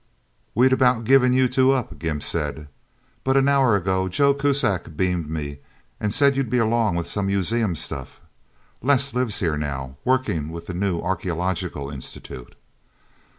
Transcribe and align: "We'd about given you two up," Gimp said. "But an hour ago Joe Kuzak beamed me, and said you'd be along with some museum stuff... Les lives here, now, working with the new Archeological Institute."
"We'd 0.55 0.73
about 0.73 1.03
given 1.03 1.31
you 1.31 1.47
two 1.47 1.73
up," 1.73 1.99
Gimp 1.99 2.23
said. 2.23 2.67
"But 3.23 3.37
an 3.37 3.47
hour 3.47 3.75
ago 3.75 4.07
Joe 4.07 4.33
Kuzak 4.33 4.97
beamed 4.97 5.29
me, 5.29 5.59
and 5.99 6.11
said 6.11 6.35
you'd 6.35 6.49
be 6.49 6.57
along 6.57 6.95
with 6.95 7.05
some 7.05 7.27
museum 7.27 7.75
stuff... 7.75 8.19
Les 8.81 9.13
lives 9.13 9.41
here, 9.41 9.57
now, 9.57 9.97
working 10.03 10.49
with 10.49 10.65
the 10.65 10.73
new 10.73 10.99
Archeological 11.01 11.91
Institute." 11.91 12.55